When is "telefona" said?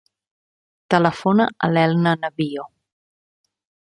0.93-1.45